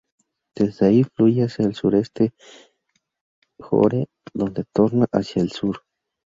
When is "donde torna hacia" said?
4.33-5.43